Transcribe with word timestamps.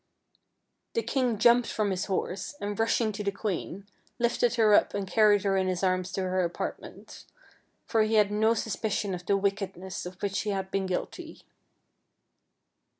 The 0.95 1.03
king 1.03 1.37
jumped 1.37 1.67
from 1.69 1.91
his 1.91 2.05
horse, 2.05 2.55
and 2.59 2.79
rushing 2.79 3.11
to 3.11 3.23
the 3.23 3.31
queen, 3.31 3.85
lifted 4.17 4.55
her 4.55 4.73
up 4.73 4.95
and 4.95 5.05
carried 5.05 5.43
her 5.43 5.55
in 5.55 5.67
his 5.67 5.83
arms 5.83 6.11
to 6.13 6.23
her 6.23 6.43
apartments, 6.43 7.27
for 7.85 8.01
he 8.01 8.15
had 8.15 8.31
no 8.31 8.55
sus 8.55 8.75
picion 8.77 9.13
of 9.13 9.27
the 9.27 9.37
wickedness 9.37 10.07
of 10.07 10.19
which 10.23 10.33
she 10.37 10.49
had 10.49 10.71
been 10.71 10.87
guilty. 10.87 11.43